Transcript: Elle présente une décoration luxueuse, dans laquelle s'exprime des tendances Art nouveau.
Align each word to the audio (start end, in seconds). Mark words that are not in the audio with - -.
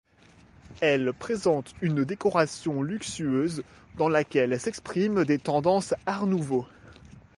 Elle 0.79 1.13
présente 1.13 1.75
une 1.79 2.03
décoration 2.03 2.81
luxueuse, 2.81 3.61
dans 3.99 4.09
laquelle 4.09 4.59
s'exprime 4.59 5.25
des 5.25 5.37
tendances 5.37 5.93
Art 6.07 6.25
nouveau. 6.25 6.65